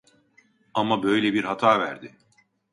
Ama 0.73 1.03
böyle 1.03 1.33
bir 1.33 1.43
hata 1.43 1.79
verdi 1.79 2.15